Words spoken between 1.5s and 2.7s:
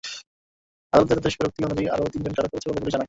অনুযায়ী আরও তিনজনকে আটক করা হয়েছে